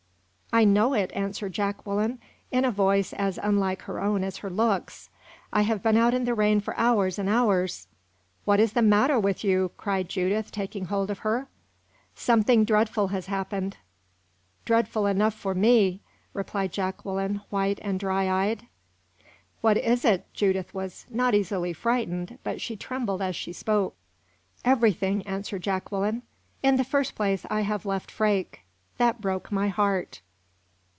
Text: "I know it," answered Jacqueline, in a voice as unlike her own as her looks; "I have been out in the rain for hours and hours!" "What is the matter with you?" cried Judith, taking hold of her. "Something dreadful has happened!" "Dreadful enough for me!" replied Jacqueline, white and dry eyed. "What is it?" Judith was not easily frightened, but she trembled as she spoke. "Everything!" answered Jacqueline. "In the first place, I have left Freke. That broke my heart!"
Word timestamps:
"I 0.53 0.65
know 0.65 0.93
it," 0.93 1.13
answered 1.13 1.53
Jacqueline, 1.53 2.19
in 2.51 2.65
a 2.65 2.71
voice 2.71 3.13
as 3.13 3.39
unlike 3.41 3.83
her 3.83 4.01
own 4.01 4.21
as 4.21 4.39
her 4.39 4.49
looks; 4.49 5.07
"I 5.53 5.61
have 5.61 5.81
been 5.81 5.95
out 5.95 6.13
in 6.13 6.25
the 6.25 6.33
rain 6.33 6.59
for 6.59 6.75
hours 6.75 7.17
and 7.17 7.29
hours!" 7.29 7.87
"What 8.43 8.59
is 8.59 8.73
the 8.73 8.81
matter 8.81 9.17
with 9.17 9.45
you?" 9.45 9.71
cried 9.77 10.09
Judith, 10.09 10.51
taking 10.51 10.87
hold 10.87 11.09
of 11.09 11.19
her. 11.19 11.47
"Something 12.15 12.65
dreadful 12.65 13.07
has 13.07 13.27
happened!" 13.27 13.77
"Dreadful 14.65 15.05
enough 15.05 15.33
for 15.33 15.55
me!" 15.55 16.01
replied 16.33 16.73
Jacqueline, 16.73 17.39
white 17.49 17.79
and 17.81 17.97
dry 17.97 18.29
eyed. 18.29 18.67
"What 19.61 19.77
is 19.77 20.03
it?" 20.03 20.25
Judith 20.33 20.73
was 20.73 21.05
not 21.09 21.33
easily 21.33 21.71
frightened, 21.71 22.39
but 22.43 22.59
she 22.59 22.75
trembled 22.75 23.21
as 23.21 23.37
she 23.37 23.53
spoke. 23.53 23.95
"Everything!" 24.65 25.25
answered 25.25 25.63
Jacqueline. 25.63 26.23
"In 26.61 26.75
the 26.75 26.83
first 26.83 27.15
place, 27.15 27.45
I 27.49 27.61
have 27.61 27.85
left 27.85 28.11
Freke. 28.11 28.65
That 28.97 29.21
broke 29.21 29.49
my 29.49 29.69
heart!" 29.69 30.19